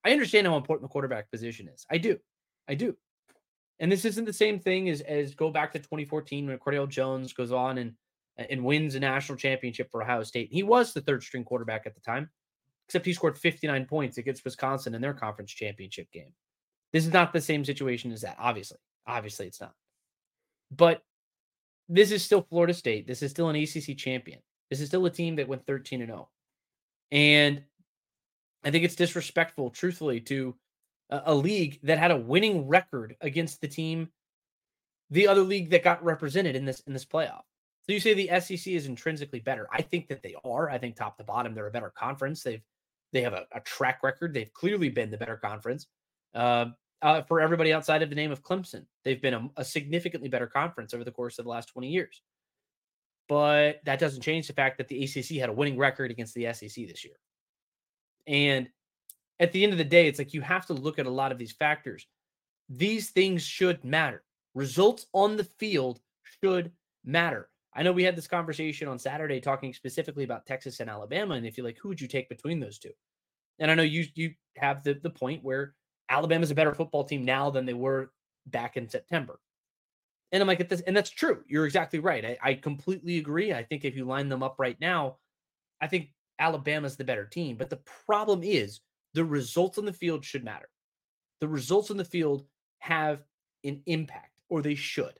i 0.03 0.11
understand 0.11 0.47
how 0.47 0.55
important 0.55 0.87
the 0.87 0.91
quarterback 0.91 1.29
position 1.31 1.67
is 1.67 1.85
i 1.91 1.97
do 1.97 2.17
i 2.67 2.75
do 2.75 2.95
and 3.79 3.91
this 3.91 4.05
isn't 4.05 4.25
the 4.25 4.33
same 4.33 4.59
thing 4.59 4.89
as 4.89 5.01
as 5.01 5.35
go 5.35 5.49
back 5.49 5.73
to 5.73 5.79
2014 5.79 6.47
when 6.47 6.57
Cardale 6.59 6.89
Jones 6.89 7.33
goes 7.33 7.51
on 7.51 7.77
and 7.77 7.93
and 8.37 8.63
wins 8.63 8.95
a 8.95 8.99
national 8.99 9.37
championship 9.37 9.89
for 9.91 10.03
Ohio 10.03 10.23
State. 10.23 10.49
He 10.51 10.63
was 10.63 10.93
the 10.93 11.01
third 11.01 11.23
string 11.23 11.43
quarterback 11.43 11.85
at 11.85 11.95
the 11.95 12.01
time, 12.01 12.29
except 12.87 13.05
he 13.05 13.13
scored 13.13 13.37
59 13.37 13.85
points 13.85 14.17
against 14.17 14.43
Wisconsin 14.43 14.93
in 14.93 15.01
their 15.01 15.13
conference 15.13 15.51
championship 15.51 16.11
game. 16.11 16.33
This 16.91 17.05
is 17.05 17.13
not 17.13 17.33
the 17.33 17.41
same 17.41 17.63
situation 17.63 18.11
as 18.11 18.21
that, 18.21 18.35
obviously. 18.39 18.77
Obviously, 19.07 19.47
it's 19.47 19.61
not. 19.61 19.73
But 20.71 21.01
this 21.87 22.11
is 22.11 22.23
still 22.23 22.41
Florida 22.41 22.73
State. 22.73 23.07
This 23.07 23.21
is 23.21 23.31
still 23.31 23.49
an 23.49 23.55
ACC 23.55 23.97
champion. 23.97 24.39
This 24.69 24.81
is 24.81 24.87
still 24.87 25.05
a 25.05 25.09
team 25.09 25.35
that 25.35 25.47
went 25.47 25.65
13 25.65 26.01
and 26.01 26.09
0. 26.09 26.29
And 27.11 27.63
I 28.63 28.71
think 28.71 28.83
it's 28.83 28.95
disrespectful, 28.95 29.69
truthfully, 29.69 30.19
to 30.21 30.55
a, 31.09 31.33
league 31.33 31.79
that 31.83 31.99
had 31.99 32.11
a 32.11 32.17
winning 32.17 32.67
record 32.67 33.15
against 33.21 33.61
the 33.61 33.67
team, 33.67 34.09
the 35.09 35.27
other 35.27 35.41
league 35.41 35.69
that 35.69 35.83
got 35.83 36.03
represented 36.03 36.55
in 36.55 36.65
this 36.65 36.81
in 36.81 36.93
this 36.93 37.05
playoff. 37.05 37.43
So 37.83 37.93
you 37.93 37.99
say 37.99 38.13
the 38.13 38.39
SEC 38.39 38.73
is 38.73 38.87
intrinsically 38.87 39.39
better. 39.39 39.67
I 39.71 39.81
think 39.83 40.07
that 40.07 40.23
they 40.23 40.35
are. 40.43 40.69
I 40.69 40.79
think 40.79 40.95
top 40.95 41.17
to 41.17 41.23
bottom, 41.23 41.53
they're 41.53 41.67
a 41.67 41.71
better 41.71 41.93
conference. 41.95 42.41
They've 42.41 42.63
they 43.13 43.21
have 43.21 43.33
a, 43.33 43.45
a 43.53 43.59
track 43.61 44.01
record. 44.03 44.33
They've 44.33 44.51
clearly 44.53 44.89
been 44.89 45.11
the 45.11 45.17
better 45.17 45.37
conference. 45.37 45.87
Uh, 46.33 46.65
uh, 47.01 47.21
for 47.21 47.39
everybody 47.39 47.71
outside 47.71 48.01
of 48.01 48.09
the 48.09 48.15
name 48.15 48.31
of 48.31 48.43
Clemson, 48.43 48.85
they've 49.03 49.21
been 49.21 49.33
a, 49.33 49.49
a 49.57 49.65
significantly 49.65 50.27
better 50.27 50.47
conference 50.47 50.93
over 50.93 51.03
the 51.03 51.11
course 51.11 51.37
of 51.37 51.45
the 51.45 51.51
last 51.51 51.67
20 51.67 51.87
years. 51.89 52.21
But 53.27 53.81
that 53.85 53.99
doesn't 53.99 54.21
change 54.21 54.47
the 54.47 54.53
fact 54.53 54.77
that 54.79 54.87
the 54.87 55.03
ACC 55.03 55.39
had 55.39 55.49
a 55.49 55.53
winning 55.53 55.77
record 55.77 56.11
against 56.11 56.33
the 56.33 56.51
SEC 56.53 56.87
this 56.87 57.05
year. 57.05 57.15
And 58.27 58.69
at 59.39 59.51
the 59.51 59.63
end 59.63 59.71
of 59.71 59.77
the 59.77 59.83
day, 59.83 60.07
it's 60.07 60.19
like 60.19 60.33
you 60.33 60.41
have 60.41 60.65
to 60.67 60.73
look 60.73 60.99
at 60.99 61.05
a 61.05 61.11
lot 61.11 61.31
of 61.31 61.37
these 61.37 61.51
factors. 61.51 62.07
These 62.69 63.11
things 63.11 63.43
should 63.43 63.83
matter. 63.83 64.23
Results 64.53 65.05
on 65.13 65.35
the 65.37 65.43
field 65.43 65.99
should 66.41 66.71
matter. 67.03 67.49
I 67.73 67.83
know 67.83 67.91
we 67.91 68.03
had 68.03 68.15
this 68.15 68.27
conversation 68.27 68.87
on 68.87 68.97
Saturday 68.97 69.41
talking 69.41 69.73
specifically 69.73 70.23
about 70.23 70.45
Texas 70.45 70.79
and 70.79 70.89
Alabama, 70.89 71.35
and 71.35 71.45
if 71.45 71.57
you're 71.57 71.65
like, 71.65 71.77
who 71.77 71.89
would 71.89 71.99
you 71.99 72.07
take 72.07 72.29
between 72.29 72.59
those 72.59 72.79
two? 72.79 72.91
And 73.59 73.69
I 73.69 73.75
know 73.75 73.83
you 73.83 74.05
you 74.15 74.33
have 74.57 74.83
the 74.83 74.93
the 74.93 75.09
point 75.09 75.43
where 75.43 75.75
Alabama's 76.09 76.51
a 76.51 76.55
better 76.55 76.73
football 76.73 77.03
team 77.03 77.25
now 77.25 77.49
than 77.49 77.65
they 77.65 77.73
were 77.73 78.11
back 78.45 78.77
in 78.77 78.89
September. 78.89 79.39
And 80.31 80.41
I'm 80.41 80.47
like, 80.47 80.59
at 80.59 80.69
this, 80.69 80.81
and 80.81 80.95
that's 80.95 81.09
true. 81.09 81.43
You're 81.47 81.65
exactly 81.65 81.99
right. 81.99 82.25
I, 82.25 82.37
I 82.41 82.53
completely 82.55 83.17
agree. 83.17 83.53
I 83.53 83.63
think 83.63 83.85
if 83.85 83.95
you 83.95 84.05
line 84.05 84.29
them 84.29 84.43
up 84.43 84.55
right 84.57 84.77
now, 84.81 85.17
I 85.81 85.87
think 85.87 86.09
Alabama's 86.39 86.97
the 86.97 87.03
better 87.03 87.25
team. 87.25 87.55
But 87.57 87.69
the 87.69 87.79
problem 88.05 88.41
is 88.43 88.81
the 89.15 89.25
results 89.25 89.77
on 89.77 89.85
the 89.85 89.93
field 89.93 90.23
should 90.23 90.43
matter. 90.43 90.69
The 91.41 91.47
results 91.47 91.89
on 91.89 91.97
the 91.97 92.05
field 92.05 92.45
have 92.79 93.21
an 93.63 93.81
impact, 93.87 94.39
or 94.49 94.61
they 94.61 94.75
should 94.75 95.13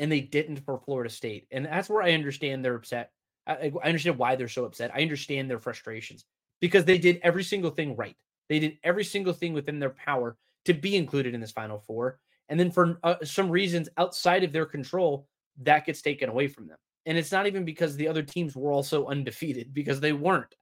and 0.00 0.10
they 0.10 0.22
didn't 0.22 0.64
for 0.64 0.78
Florida 0.78 1.10
State. 1.10 1.46
And 1.52 1.66
that's 1.66 1.88
where 1.88 2.02
I 2.02 2.12
understand 2.12 2.64
they're 2.64 2.74
upset. 2.74 3.12
I, 3.46 3.70
I, 3.82 3.86
understand 3.86 4.16
why 4.16 4.34
they're 4.34 4.48
so 4.48 4.64
upset. 4.64 4.90
I 4.94 5.02
understand 5.02 5.48
their 5.48 5.58
frustrations 5.60 6.24
because 6.60 6.86
they 6.86 6.98
did 6.98 7.20
every 7.22 7.44
single 7.44 7.70
thing 7.70 7.94
right. 7.94 8.16
They 8.48 8.58
did 8.58 8.78
every 8.82 9.04
single 9.04 9.34
thing 9.34 9.52
within 9.52 9.78
their 9.78 9.90
power 9.90 10.36
to 10.64 10.72
be 10.72 10.96
included 10.96 11.34
in 11.34 11.40
this 11.40 11.52
Final 11.52 11.78
Four. 11.78 12.18
And 12.48 12.58
then 12.58 12.70
for 12.70 12.98
uh, 13.04 13.16
some 13.22 13.50
reasons 13.50 13.88
outside 13.98 14.42
of 14.42 14.52
their 14.52 14.66
control, 14.66 15.28
that 15.62 15.84
gets 15.84 16.00
taken 16.00 16.30
away 16.30 16.48
from 16.48 16.66
them. 16.66 16.78
And 17.04 17.18
it's 17.18 17.30
not 17.30 17.46
even 17.46 17.64
because 17.64 17.94
the 17.94 18.08
other 18.08 18.22
teams 18.22 18.56
were 18.56 18.72
also 18.72 19.06
undefeated 19.06 19.74
because 19.74 20.00
they 20.00 20.12
weren't. 20.12 20.54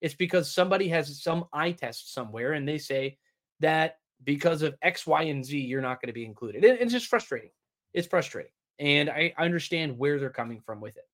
It's 0.00 0.14
because 0.14 0.52
somebody 0.52 0.88
has 0.88 1.22
some 1.22 1.46
eye 1.52 1.72
test 1.72 2.12
somewhere 2.12 2.52
and 2.52 2.68
they 2.68 2.78
say 2.78 3.18
that 3.60 3.96
because 4.24 4.62
of 4.62 4.74
X, 4.82 5.06
Y, 5.06 5.22
and 5.22 5.44
Z, 5.44 5.58
you're 5.58 5.82
not 5.82 6.00
going 6.00 6.08
to 6.08 6.12
be 6.12 6.24
included. 6.24 6.64
it's 6.64 6.92
just 6.92 7.06
frustrating. 7.06 7.50
It's 7.94 8.06
frustrating. 8.06 8.52
And 8.78 9.08
I, 9.08 9.32
understand 9.38 9.96
where 9.96 10.18
they're 10.18 10.30
coming 10.30 10.60
from 10.60 10.80
with 10.80 10.96
it. 10.96 11.04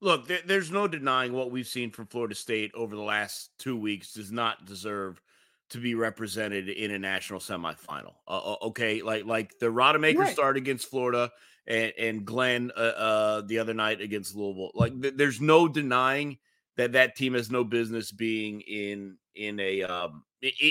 Look, 0.00 0.26
there, 0.26 0.40
there's 0.44 0.72
no 0.72 0.88
denying 0.88 1.32
what 1.32 1.50
we've 1.50 1.66
seen 1.66 1.90
from 1.90 2.06
Florida 2.06 2.34
State 2.34 2.72
over 2.74 2.96
the 2.96 3.02
last 3.02 3.50
two 3.58 3.76
weeks 3.76 4.12
does 4.12 4.32
not 4.32 4.66
deserve 4.66 5.20
to 5.70 5.78
be 5.78 5.94
represented 5.94 6.68
in 6.68 6.90
a 6.90 6.98
national 6.98 7.40
semifinal. 7.40 8.14
Uh, 8.26 8.52
uh 8.52 8.56
okay, 8.62 9.02
like 9.02 9.24
like 9.24 9.58
the 9.60 9.66
Rodemaker 9.66 10.18
right. 10.18 10.32
start 10.32 10.56
against 10.56 10.90
Florida 10.90 11.30
and 11.66 11.92
and 11.98 12.24
Glenn 12.24 12.70
uh, 12.76 12.80
uh, 12.80 13.40
the 13.42 13.60
other 13.60 13.72
night 13.72 14.00
against 14.00 14.34
Louisville. 14.34 14.72
Like 14.74 15.00
th- 15.00 15.14
there's 15.16 15.40
no 15.40 15.68
denying 15.68 16.38
that 16.76 16.92
that 16.92 17.16
team 17.16 17.34
has 17.34 17.50
no 17.50 17.64
business 17.64 18.12
being 18.12 18.60
in 18.62 19.16
in 19.34 19.60
a 19.60 19.82
um, 19.82 20.24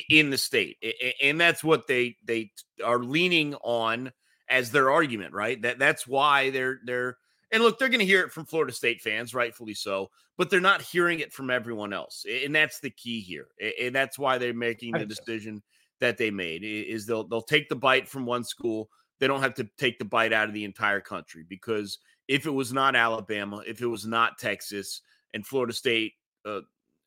in 0.10 0.30
the 0.30 0.38
state, 0.38 0.78
and 1.22 1.40
that's 1.40 1.64
what 1.64 1.88
they 1.88 2.18
they 2.24 2.52
are 2.84 3.00
leaning 3.00 3.56
on 3.56 4.12
as 4.50 4.72
their 4.72 4.92
argument, 4.92 5.34
right? 5.34 5.62
That 5.62 5.80
that's 5.80 6.08
why 6.08 6.50
they're 6.50 6.80
they're 6.86 7.18
and 7.52 7.64
look, 7.64 7.78
they're 7.78 7.90
going 7.90 8.00
to 8.00 8.06
hear 8.06 8.24
it 8.24 8.32
from 8.32 8.46
Florida 8.46 8.74
State 8.74 9.02
fans, 9.02 9.36
rightfully 9.36 9.76
so, 9.76 10.10
but 10.38 10.50
they're 10.50 10.60
not 10.60 10.82
hearing 10.82 11.20
it 11.20 11.32
from 11.32 11.50
everyone 11.50 11.94
else, 11.94 12.26
and 12.28 12.56
that's 12.56 12.80
the 12.80 12.90
key 12.90 13.22
here, 13.22 13.48
and 13.82 13.96
that's 13.96 14.18
why 14.20 14.38
they're 14.38 14.54
making 14.54 14.94
the 14.94 15.06
decision 15.06 15.62
that 16.00 16.18
they 16.18 16.32
made. 16.32 16.64
Is 16.64 17.06
they'll 17.06 17.28
they'll 17.28 17.42
take 17.42 17.70
the 17.70 17.76
bite 17.76 18.08
from 18.08 18.26
one 18.26 18.44
school, 18.44 18.90
they 19.20 19.28
don't 19.28 19.42
have 19.42 19.56
to 19.56 19.70
take 19.78 20.00
the 20.00 20.06
bite 20.06 20.34
out 20.34 20.50
of 20.50 20.54
the 20.54 20.66
entire 20.66 21.00
country 21.00 21.46
because 21.48 22.00
if 22.28 22.46
it 22.46 22.54
was 22.54 22.74
not 22.74 22.96
Alabama, 22.96 23.62
if 23.66 23.82
it 23.82 23.88
was 23.88 24.06
not 24.06 24.38
Texas, 24.38 25.02
and 25.34 25.46
Florida 25.46 25.74
State 25.74 26.14
uh, 26.46 26.62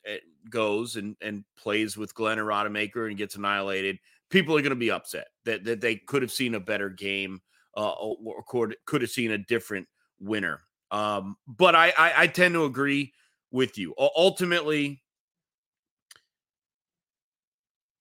eh, 0.05 0.17
goes 0.49 0.95
and 0.95 1.15
and 1.21 1.43
plays 1.57 1.97
with 1.97 2.13
Glenn 2.15 2.39
and 2.39 2.47
Rodemaker 2.47 3.07
and 3.07 3.17
gets 3.17 3.35
annihilated, 3.35 3.99
people 4.29 4.55
are 4.55 4.61
going 4.61 4.69
to 4.71 4.75
be 4.75 4.91
upset 4.91 5.27
that, 5.45 5.63
that 5.65 5.81
they 5.81 5.95
could 5.95 6.21
have 6.21 6.31
seen 6.31 6.55
a 6.55 6.59
better 6.59 6.89
game 6.89 7.41
uh, 7.75 7.91
or 7.91 8.43
could, 8.47 8.75
could 8.85 9.01
have 9.01 9.11
seen 9.11 9.31
a 9.31 9.37
different 9.37 9.87
winner. 10.19 10.61
Um, 10.89 11.37
but 11.47 11.75
I, 11.75 11.93
I, 11.97 12.13
I 12.23 12.27
tend 12.27 12.53
to 12.55 12.65
agree 12.65 13.13
with 13.51 13.77
you. 13.77 13.93
Ultimately, 13.97 15.01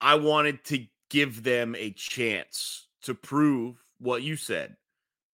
I 0.01 0.15
wanted 0.15 0.65
to 0.67 0.87
give 1.11 1.43
them 1.43 1.75
a 1.77 1.91
chance 1.93 2.89
to 3.03 3.15
prove 3.15 3.83
what 3.99 4.23
you 4.23 4.37
said 4.37 4.77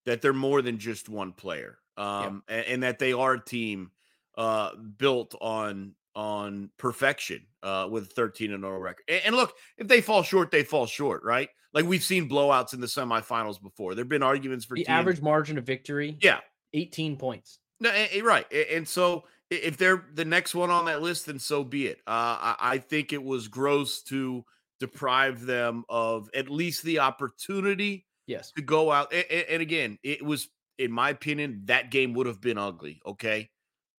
that 0.04 0.22
they're 0.22 0.32
more 0.32 0.62
than 0.62 0.78
just 0.78 1.08
one 1.08 1.32
player 1.32 1.78
um, 1.96 2.42
and, 2.48 2.66
and, 2.66 2.82
that 2.82 2.98
they 2.98 3.12
are 3.12 3.34
a 3.34 3.44
team 3.44 3.90
uh, 4.36 4.70
built 4.98 5.34
on 5.40 5.94
on 6.14 6.70
perfection 6.76 7.40
uh, 7.62 7.88
with 7.90 8.12
13 8.12 8.52
and 8.52 8.62
0 8.62 8.78
record. 8.78 9.04
And, 9.08 9.22
and, 9.26 9.36
look, 9.36 9.54
if 9.78 9.88
they 9.88 10.02
fall 10.02 10.22
short, 10.22 10.50
they 10.50 10.62
fall 10.62 10.86
short, 10.86 11.22
right? 11.24 11.48
Like 11.72 11.86
we've 11.86 12.02
seen 12.02 12.28
blowouts 12.28 12.74
in 12.74 12.80
the 12.80 12.86
semifinals 12.86 13.60
before. 13.60 13.94
There've 13.94 14.08
been 14.08 14.22
arguments 14.22 14.66
for 14.66 14.74
the 14.74 14.84
teams. 14.84 14.90
average 14.90 15.22
margin 15.22 15.56
of 15.56 15.64
victory. 15.64 16.18
Yeah, 16.20 16.40
18 16.74 17.16
points. 17.16 17.60
No, 17.80 17.90
right. 18.22 18.46
And 18.52 18.86
so 18.86 19.24
if 19.50 19.76
they're 19.76 20.04
the 20.14 20.24
next 20.24 20.54
one 20.54 20.70
on 20.70 20.84
that 20.86 21.02
list, 21.02 21.26
then 21.26 21.38
so 21.38 21.64
be 21.64 21.86
it. 21.86 21.98
Uh, 22.06 22.54
I 22.60 22.78
think 22.78 23.12
it 23.12 23.22
was 23.22 23.48
gross 23.48 24.02
to 24.04 24.44
deprive 24.80 25.46
them 25.46 25.84
of 25.88 26.28
at 26.34 26.48
least 26.48 26.82
the 26.82 27.00
opportunity. 27.00 28.06
Yes. 28.26 28.52
To 28.56 28.62
go 28.62 28.92
out. 28.92 29.12
And, 29.12 29.24
and 29.30 29.62
again, 29.62 29.98
it 30.02 30.24
was, 30.24 30.48
in 30.78 30.92
my 30.92 31.10
opinion, 31.10 31.62
that 31.64 31.90
game 31.90 32.14
would 32.14 32.26
have 32.26 32.40
been 32.40 32.58
ugly. 32.58 33.00
Okay. 33.04 33.50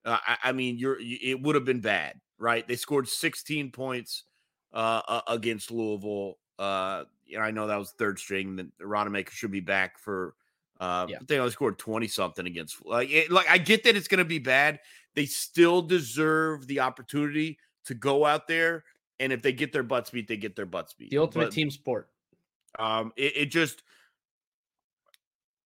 Uh, 0.06 0.18
I, 0.26 0.38
I, 0.46 0.52
mean, 0.52 0.78
you're 0.78 0.98
it 1.00 1.42
would 1.42 1.56
have 1.56 1.66
been 1.66 1.80
bad, 1.80 2.20
right? 2.38 2.68
They 2.68 2.76
scored 2.76 3.08
16 3.08 3.72
points 3.72 4.24
uh, 4.74 5.22
against 5.28 5.72
Louisville. 5.72 6.38
Uh, 6.60 7.04
you 7.26 7.38
know, 7.38 7.44
I 7.44 7.52
know 7.52 7.68
that 7.68 7.78
was 7.78 7.92
third 7.92 8.20
string. 8.20 8.58
That 8.58 8.78
Rodemaker 8.80 9.32
should 9.32 9.52
be 9.52 9.60
back 9.60 9.98
for. 9.98 10.36
Uh, 10.80 11.08
yeah. 11.08 11.20
They 11.26 11.40
only 11.40 11.52
scored 11.52 11.80
20 11.80 12.08
something 12.08 12.46
against. 12.46 12.86
Like, 12.86 13.10
it, 13.10 13.32
like 13.32 13.50
I 13.50 13.58
get 13.58 13.84
that 13.86 13.96
it's 13.96 14.08
going 14.08 14.20
to 14.20 14.26
be 14.26 14.40
bad. 14.40 14.80
They 15.16 15.26
still 15.26 15.82
deserve 15.82 16.68
the 16.68 16.82
opportunity 16.82 17.58
to 17.86 17.94
go 17.94 18.26
out 18.26 18.48
there, 18.48 18.84
and 19.20 19.32
if 19.32 19.42
they 19.42 19.54
get 19.54 19.72
their 19.72 19.84
butts 19.84 20.10
beat, 20.10 20.28
they 20.28 20.38
get 20.38 20.56
their 20.56 20.66
butts 20.66 20.94
beat. 20.94 21.12
The 21.12 21.20
ultimate 21.20 21.46
but, 21.46 21.54
team 21.54 21.70
sport. 21.70 22.10
Um, 22.80 23.14
it, 23.16 23.34
it 23.36 23.46
just 23.52 23.84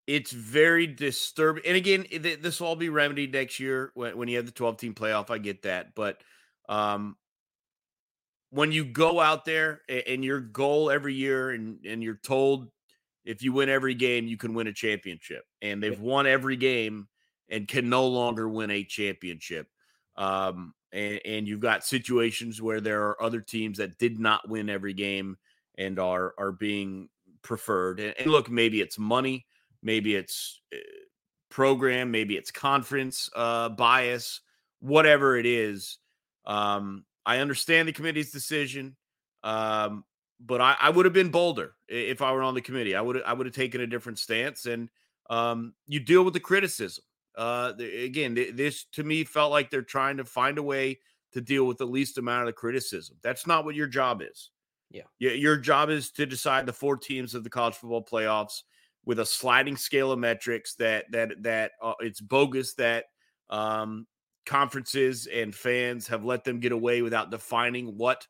it's 0.06 0.30
very 0.30 0.86
disturbing. 0.86 1.64
And 1.66 1.76
again, 1.76 2.06
this 2.12 2.60
will 2.60 2.68
all 2.68 2.76
be 2.76 2.88
remedied 2.88 3.32
next 3.32 3.58
year 3.58 3.90
when, 3.94 4.16
when 4.16 4.28
you 4.28 4.36
have 4.36 4.46
the 4.46 4.52
12 4.52 4.76
team 4.76 4.94
playoff. 4.94 5.30
I 5.30 5.38
get 5.38 5.62
that. 5.62 5.94
But 5.94 6.20
um, 6.68 7.16
when 8.50 8.70
you 8.70 8.84
go 8.84 9.20
out 9.20 9.44
there 9.44 9.80
and 9.88 10.24
your 10.24 10.40
goal 10.40 10.90
every 10.90 11.14
year 11.14 11.50
and, 11.50 11.84
and 11.84 12.02
you're 12.02 12.20
told 12.22 12.68
if 13.24 13.42
you 13.42 13.52
win 13.52 13.68
every 13.68 13.94
game, 13.94 14.28
you 14.28 14.36
can 14.36 14.54
win 14.54 14.68
a 14.68 14.72
championship. 14.72 15.44
And 15.60 15.82
they've 15.82 16.00
won 16.00 16.28
every 16.28 16.56
game 16.56 17.08
and 17.48 17.66
can 17.66 17.88
no 17.88 18.06
longer 18.06 18.48
win 18.48 18.70
a 18.70 18.84
championship. 18.84 19.66
Um, 20.16 20.72
and, 20.92 21.20
and 21.24 21.48
you've 21.48 21.60
got 21.60 21.84
situations 21.84 22.62
where 22.62 22.80
there 22.80 23.02
are 23.02 23.20
other 23.20 23.40
teams 23.40 23.78
that 23.78 23.98
did 23.98 24.20
not 24.20 24.48
win 24.48 24.70
every 24.70 24.94
game 24.94 25.36
and 25.76 25.98
are 25.98 26.32
are 26.38 26.52
being 26.52 27.08
preferred. 27.42 27.98
And, 27.98 28.14
and 28.18 28.30
look, 28.30 28.48
maybe 28.48 28.80
it's 28.80 28.98
money 28.98 29.46
Maybe 29.86 30.16
it's 30.16 30.60
eh, 30.72 30.78
program, 31.48 32.10
maybe 32.10 32.36
it's 32.36 32.50
conference 32.50 33.30
uh, 33.36 33.68
bias, 33.68 34.40
whatever 34.80 35.36
it 35.36 35.46
is. 35.46 35.98
Um, 36.44 37.04
I 37.24 37.38
understand 37.38 37.86
the 37.86 37.92
committee's 37.92 38.32
decision, 38.32 38.96
um, 39.44 40.04
but 40.40 40.60
I, 40.60 40.76
I 40.80 40.90
would 40.90 41.06
have 41.06 41.14
been 41.14 41.30
bolder 41.30 41.74
if 41.88 42.20
I 42.20 42.32
were 42.32 42.42
on 42.42 42.54
the 42.54 42.60
committee. 42.60 42.96
I 42.96 43.00
would 43.00 43.22
I 43.22 43.32
would 43.32 43.46
have 43.46 43.54
taken 43.54 43.80
a 43.80 43.86
different 43.86 44.18
stance, 44.18 44.66
and 44.66 44.88
um, 45.30 45.72
you 45.86 46.00
deal 46.00 46.24
with 46.24 46.34
the 46.34 46.40
criticism. 46.40 47.04
Uh, 47.38 47.72
again, 47.78 48.34
this 48.34 48.86
to 48.94 49.04
me 49.04 49.22
felt 49.22 49.52
like 49.52 49.70
they're 49.70 49.82
trying 49.82 50.16
to 50.16 50.24
find 50.24 50.58
a 50.58 50.62
way 50.64 50.98
to 51.32 51.40
deal 51.40 51.64
with 51.64 51.78
the 51.78 51.86
least 51.86 52.18
amount 52.18 52.42
of 52.42 52.46
the 52.46 52.52
criticism. 52.54 53.18
That's 53.22 53.46
not 53.46 53.64
what 53.64 53.76
your 53.76 53.86
job 53.86 54.20
is. 54.20 54.50
Yeah. 54.90 55.02
Your 55.18 55.56
job 55.56 55.90
is 55.90 56.10
to 56.12 56.26
decide 56.26 56.66
the 56.66 56.72
four 56.72 56.96
teams 56.96 57.34
of 57.34 57.44
the 57.44 57.50
college 57.50 57.74
football 57.74 58.04
playoffs 58.04 58.62
with 59.06 59.20
a 59.20 59.26
sliding 59.26 59.76
scale 59.76 60.12
of 60.12 60.18
metrics 60.18 60.74
that 60.74 61.06
that 61.12 61.42
that 61.42 61.72
uh, 61.82 61.94
it's 62.00 62.20
bogus 62.20 62.74
that 62.74 63.04
um, 63.48 64.06
conferences 64.44 65.26
and 65.26 65.54
fans 65.54 66.06
have 66.08 66.24
let 66.24 66.44
them 66.44 66.60
get 66.60 66.72
away 66.72 67.02
without 67.02 67.30
defining 67.30 67.96
what 67.96 68.26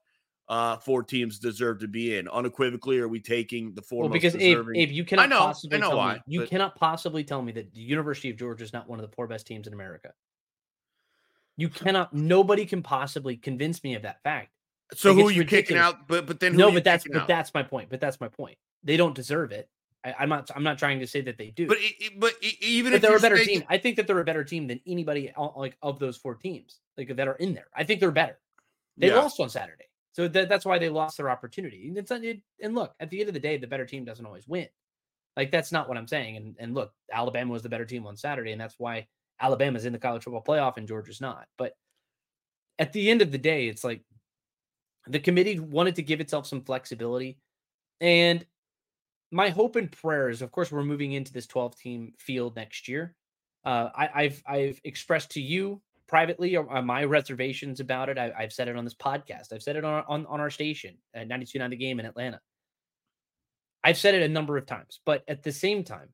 uh, 0.48 0.76
four 0.76 1.02
teams 1.02 1.38
deserve 1.40 1.80
to 1.80 1.88
be 1.88 2.16
in. 2.16 2.28
Unequivocally, 2.28 2.98
are 2.98 3.08
we 3.08 3.18
taking 3.18 3.74
the 3.74 3.82
four? 3.82 4.02
Well, 4.04 4.12
because 4.12 4.36
Abe, 4.36 4.64
Abe, 4.76 4.90
you 4.92 5.04
cannot 5.04 5.24
I 5.24 5.26
know, 5.26 5.38
possibly 5.38 5.78
I 5.78 5.80
know 5.80 5.88
tell 5.88 5.98
why, 5.98 6.14
me, 6.14 6.20
you 6.28 6.40
but- 6.40 6.50
cannot 6.50 6.76
possibly 6.76 7.24
tell 7.24 7.42
me 7.42 7.50
that 7.52 7.72
the 7.74 7.80
University 7.80 8.30
of 8.30 8.36
Georgia 8.36 8.62
is 8.62 8.72
not 8.72 8.88
one 8.88 9.00
of 9.00 9.08
the 9.08 9.14
four 9.16 9.26
best 9.26 9.46
teams 9.46 9.66
in 9.66 9.72
America. 9.72 10.12
You 11.56 11.70
cannot. 11.70 12.12
Nobody 12.12 12.66
can 12.66 12.82
possibly 12.82 13.36
convince 13.36 13.82
me 13.82 13.94
of 13.94 14.02
that 14.02 14.22
fact. 14.22 14.50
So 14.94 15.10
Like, 15.12 15.22
who 15.22 15.28
are 15.28 15.32
you 15.32 15.44
kicking 15.44 15.78
out? 15.78 16.06
But 16.06 16.26
but 16.26 16.38
then 16.38 16.52
who 16.52 16.58
no, 16.58 16.66
are 16.66 16.68
you 16.68 16.74
but 16.76 16.84
that's 16.84 17.04
but 17.10 17.22
out? 17.22 17.28
that's 17.28 17.52
my 17.54 17.62
point. 17.62 17.88
But 17.88 17.98
that's 18.00 18.20
my 18.20 18.28
point. 18.28 18.58
They 18.84 18.96
don't 18.98 19.14
deserve 19.14 19.52
it. 19.52 19.68
I, 20.06 20.14
I'm 20.20 20.28
not. 20.28 20.50
I'm 20.54 20.62
not 20.62 20.78
trying 20.78 21.00
to 21.00 21.06
say 21.06 21.20
that 21.22 21.36
they 21.36 21.50
do. 21.50 21.66
But 21.66 21.78
e- 21.78 22.10
but 22.18 22.34
even 22.60 22.92
but 22.92 22.96
if 22.96 23.02
they're 23.02 23.16
a 23.16 23.20
better 23.20 23.38
team. 23.38 23.64
I 23.68 23.78
think 23.78 23.96
that 23.96 24.06
they're 24.06 24.20
a 24.20 24.24
better 24.24 24.44
team 24.44 24.66
than 24.66 24.80
anybody 24.86 25.32
like 25.56 25.76
of 25.82 25.98
those 25.98 26.16
four 26.16 26.34
teams 26.36 26.80
like 26.96 27.14
that 27.16 27.28
are 27.28 27.34
in 27.34 27.54
there. 27.54 27.66
I 27.74 27.84
think 27.84 28.00
they're 28.00 28.10
better. 28.12 28.38
They 28.96 29.08
Yeah. 29.08 29.16
lost 29.16 29.40
on 29.40 29.50
Saturday, 29.50 29.86
so 30.12 30.28
that, 30.28 30.48
that's 30.48 30.64
why 30.64 30.78
they 30.78 30.88
lost 30.88 31.16
their 31.16 31.28
opportunity. 31.28 31.88
And 31.88 31.98
it, 32.24 32.40
and 32.62 32.74
look, 32.74 32.94
at 33.00 33.10
the 33.10 33.20
end 33.20 33.28
of 33.28 33.34
the 33.34 33.40
day, 33.40 33.56
the 33.58 33.66
better 33.66 33.84
team 33.84 34.04
doesn't 34.04 34.24
always 34.24 34.46
win. 34.46 34.68
Like 35.36 35.50
that's 35.50 35.72
not 35.72 35.88
what 35.88 35.98
I'm 35.98 36.08
saying. 36.08 36.36
And 36.36 36.56
and 36.58 36.74
look, 36.74 36.92
Alabama 37.12 37.52
was 37.52 37.62
the 37.62 37.68
better 37.68 37.84
team 37.84 38.06
on 38.06 38.16
Saturday, 38.16 38.52
and 38.52 38.60
that's 38.60 38.76
why 38.78 39.08
Alabama's 39.40 39.84
in 39.84 39.92
the 39.92 39.98
college 39.98 40.22
football 40.24 40.44
playoff 40.44 40.76
and 40.76 40.88
Georgia's 40.88 41.20
not. 41.20 41.46
But 41.58 41.72
at 42.78 42.92
the 42.92 43.10
end 43.10 43.22
of 43.22 43.32
the 43.32 43.38
day, 43.38 43.68
it's 43.68 43.84
like 43.84 44.02
the 45.08 45.20
committee 45.20 45.58
wanted 45.58 45.96
to 45.96 46.02
give 46.02 46.20
itself 46.20 46.46
some 46.46 46.62
flexibility. 46.62 47.38
And 48.00 48.44
my 49.30 49.48
hope 49.50 49.76
and 49.76 49.90
prayer 49.90 50.28
is, 50.28 50.42
of 50.42 50.52
course, 50.52 50.70
we're 50.70 50.84
moving 50.84 51.12
into 51.12 51.32
this 51.32 51.46
12 51.46 51.76
team 51.76 52.12
field 52.18 52.56
next 52.56 52.88
year. 52.88 53.14
Uh, 53.64 53.90
I, 53.94 54.08
I've 54.14 54.42
I've 54.46 54.80
expressed 54.84 55.32
to 55.32 55.40
you 55.40 55.80
privately 56.06 56.56
my 56.84 57.04
reservations 57.04 57.80
about 57.80 58.08
it. 58.08 58.16
I, 58.16 58.32
I've 58.38 58.52
said 58.52 58.68
it 58.68 58.76
on 58.76 58.84
this 58.84 58.94
podcast. 58.94 59.52
I've 59.52 59.62
said 59.62 59.76
it 59.76 59.84
on 59.84 60.04
on, 60.06 60.26
on 60.26 60.40
our 60.40 60.50
station 60.50 60.96
at 61.14 61.28
92.9 61.28 61.70
The 61.70 61.76
Game 61.76 61.98
in 61.98 62.06
Atlanta. 62.06 62.40
I've 63.82 63.98
said 63.98 64.14
it 64.14 64.22
a 64.22 64.28
number 64.28 64.56
of 64.56 64.66
times, 64.66 65.00
but 65.04 65.24
at 65.28 65.42
the 65.42 65.52
same 65.52 65.84
time, 65.84 66.08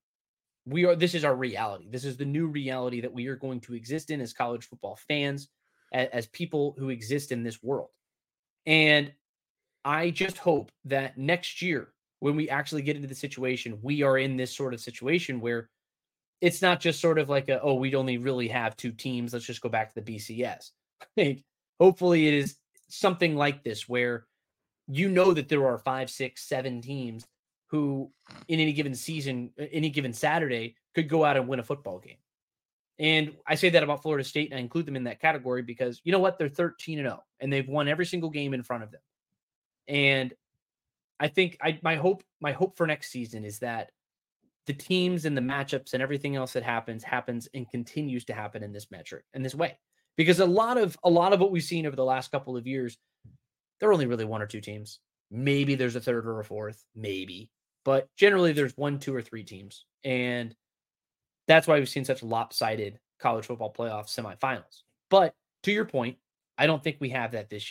we 0.67 0.87
are. 0.87 0.97
This 0.97 1.15
is 1.15 1.25
our 1.25 1.35
reality. 1.35 1.89
This 1.91 2.05
is 2.05 2.17
the 2.17 2.25
new 2.25 2.47
reality 2.47 3.03
that 3.03 3.13
we 3.13 3.27
are 3.27 3.37
going 3.37 3.61
to 3.63 3.75
exist 3.75 4.11
in 4.11 4.21
as 4.21 4.33
college 4.33 4.67
football 4.67 4.99
fans, 5.09 5.49
as, 5.93 6.09
as 6.13 6.27
people 6.29 6.75
who 6.79 6.89
exist 6.89 7.33
in 7.33 7.43
this 7.43 7.63
world. 7.63 7.91
And 8.67 9.13
I 9.85 10.11
just 10.11 10.39
hope 10.39 10.71
that 10.85 11.19
next 11.19 11.63
year, 11.63 11.92
when 12.23 12.37
we 12.37 12.49
actually 12.49 12.83
get 12.83 12.95
into 12.95 13.09
the 13.09 13.17
situation, 13.17 13.81
we 13.83 14.05
are 14.05 14.17
in 14.17 14.37
this 14.37 14.55
sort 14.55 14.73
of 14.73 14.81
situation 14.81 15.41
where 15.41 15.69
it's 16.41 16.63
not 16.63 16.79
just 16.79 17.01
sort 17.01 17.19
of 17.19 17.29
like 17.29 17.49
a, 17.49 17.61
oh, 17.61 17.75
we'd 17.75 17.97
only 17.97 18.17
really 18.17 18.47
have 18.47 18.77
two 18.77 18.93
teams. 18.93 19.33
Let's 19.33 19.45
just 19.45 19.61
go 19.61 19.69
back 19.69 19.93
to 19.93 20.01
the 20.01 20.15
BCS. 20.17 20.71
Like, 21.17 21.43
hopefully, 21.81 22.29
it 22.29 22.35
is 22.35 22.55
something 22.89 23.35
like 23.35 23.65
this 23.65 23.89
where 23.89 24.25
you 24.87 25.09
know 25.09 25.33
that 25.33 25.49
there 25.49 25.67
are 25.67 25.79
five, 25.79 26.11
six, 26.11 26.45
seven 26.49 26.81
teams 26.81 27.27
who, 27.67 28.13
in 28.47 28.61
any 28.61 28.73
given 28.73 28.95
season, 28.95 29.51
any 29.59 29.91
given 29.91 30.13
Saturday, 30.13 30.77
could 30.95 31.09
go 31.09 31.25
out 31.25 31.37
and 31.37 31.49
win 31.49 31.59
a 31.59 31.65
football 31.65 31.99
game. 31.99 32.19
And 33.01 33.33
I 33.49 33.57
say 33.57 33.71
that 33.71 33.83
about 33.83 34.03
Florida 34.03 34.23
State, 34.23 34.53
and 34.53 34.59
I 34.59 34.63
include 34.63 34.87
them 34.87 34.95
in 34.95 35.05
that 35.05 35.21
category 35.21 35.63
because 35.63 36.01
you 36.05 36.13
know 36.13 36.21
what? 36.21 36.39
They're 36.39 36.49
13 36.49 37.01
and 37.01 37.09
0, 37.09 37.21
and 37.41 37.53
they've 37.53 37.69
won 37.69 37.89
every 37.89 38.07
single 38.07 38.31
game 38.31 38.55
in 38.55 38.63
front 38.63 38.85
of 38.85 38.93
them. 38.93 39.01
And 39.89 40.33
I 41.23 41.29
think 41.29 41.57
I 41.63 41.79
my 41.83 41.95
hope 41.95 42.25
my 42.41 42.51
hope 42.51 42.77
for 42.77 42.85
next 42.85 43.13
season 43.13 43.45
is 43.45 43.61
that 43.61 43.93
the 44.67 44.73
teams 44.73 45.25
and 45.25 45.37
the 45.37 45.41
matchups 45.41 45.95
and 45.95 46.03
everything 46.03 46.35
else 46.35 46.53
that 46.55 46.65
happens 46.65 47.05
happens 47.05 47.49
and 47.55 47.71
continues 47.71 48.25
to 48.25 48.35
happen 48.35 48.65
in 48.65 48.73
this 48.73 48.91
metric 48.91 49.25
in 49.33 49.43
this 49.43 49.55
way. 49.55 49.79
Because 50.17 50.41
a 50.41 50.47
lot 50.47 50.79
of 50.79 50.99
a 51.05 51.09
lot 51.09 51.33
of 51.33 51.39
what 51.39 51.53
we've 51.53 51.63
seen 51.63 51.87
over 51.87 51.95
the 51.95 52.05
last 52.05 52.33
couple 52.33 52.57
of 52.57 52.67
years, 52.67 52.99
there 53.79 53.89
are 53.89 53.93
only 53.93 54.07
really 54.07 54.25
one 54.25 54.43
or 54.43 54.49
two 54.49 54.61
teams. 54.61 54.99
Maybe 55.31 55.77
there's 55.77 55.95
a 55.95 56.01
third 56.01 56.27
or 56.27 56.41
a 56.41 56.45
fourth, 56.45 56.85
maybe. 56.97 57.51
But 57.85 58.09
generally 58.17 58.53
there's 58.53 58.77
one, 58.77 58.99
two, 58.99 59.15
or 59.15 59.23
three 59.23 59.45
teams. 59.45 59.87
And 60.03 60.55
that's 61.47 61.69
why 61.69 61.79
we've 61.79 61.89
seen 61.89 62.05
such 62.05 62.23
lopsided 62.25 62.99
college 63.21 63.47
football 63.47 63.73
playoff 63.73 64.07
semifinals. 64.09 64.83
But 65.09 65.35
to 65.63 65.73
your 65.73 65.85
point, 65.85 66.17
I 66.59 66.67
don't 66.67 66.83
think 66.83 66.97
we 66.99 67.11
have 67.11 67.33
that 67.33 67.49
this 67.49 67.71